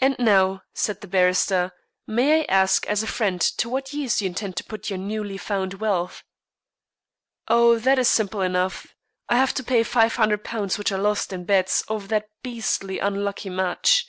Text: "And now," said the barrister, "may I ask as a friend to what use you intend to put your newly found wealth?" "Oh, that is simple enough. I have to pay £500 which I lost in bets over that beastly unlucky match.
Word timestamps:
"And 0.00 0.16
now," 0.18 0.64
said 0.74 1.02
the 1.02 1.06
barrister, 1.06 1.70
"may 2.04 2.40
I 2.40 2.44
ask 2.48 2.84
as 2.88 3.04
a 3.04 3.06
friend 3.06 3.40
to 3.40 3.68
what 3.68 3.92
use 3.92 4.20
you 4.20 4.26
intend 4.26 4.56
to 4.56 4.64
put 4.64 4.90
your 4.90 4.98
newly 4.98 5.38
found 5.38 5.74
wealth?" 5.74 6.24
"Oh, 7.46 7.78
that 7.78 7.96
is 7.96 8.08
simple 8.08 8.40
enough. 8.40 8.88
I 9.28 9.36
have 9.36 9.54
to 9.54 9.62
pay 9.62 9.84
£500 9.84 10.78
which 10.78 10.90
I 10.90 10.96
lost 10.96 11.32
in 11.32 11.44
bets 11.44 11.84
over 11.86 12.08
that 12.08 12.28
beastly 12.42 12.98
unlucky 12.98 13.50
match. 13.50 14.08